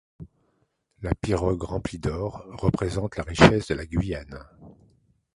La 1.03 1.13
pirogue 1.13 1.61
remplie 1.61 1.99
d'or 1.99 2.43
représente 2.53 3.17
la 3.17 3.23
richesse 3.23 3.67
de 3.67 3.75
la 3.75 3.85
Guyane. 3.85 4.43